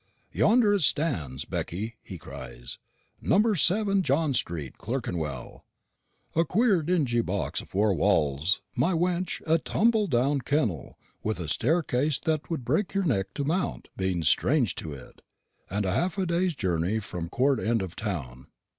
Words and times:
'Yonder 0.31 0.73
it 0.73 0.79
stands, 0.81 1.45
Becky,' 1.45 1.95
he 2.01 2.17
cries; 2.17 2.79
'number 3.21 3.53
seven 3.55 4.01
John 4.01 4.33
street, 4.33 4.79
Clerkenwell; 4.79 5.63
a 6.35 6.43
queer 6.43 6.81
dingy 6.81 7.21
box 7.21 7.61
of 7.61 7.69
four 7.69 7.93
walls, 7.93 8.61
my 8.75 8.93
wench 8.93 9.43
a 9.45 9.59
tumble 9.59 10.07
down 10.07 10.39
kennel, 10.41 10.97
with 11.21 11.39
a 11.39 11.47
staircase 11.47 12.17
that 12.21 12.45
'twould 12.45 12.65
break 12.65 12.95
your 12.95 13.03
neck 13.05 13.31
to 13.35 13.43
mount, 13.43 13.89
being 13.95 14.23
strange 14.23 14.73
to 14.73 14.91
it 14.91 15.21
and 15.69 15.85
half 15.85 16.17
a 16.17 16.25
day's 16.25 16.55
journey 16.55 16.97
from 16.99 17.25
the 17.25 17.29
court 17.29 17.59
end 17.59 17.83
of 17.83 17.95
town. 17.95 18.47